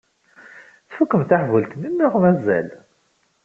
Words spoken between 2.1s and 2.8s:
mazal?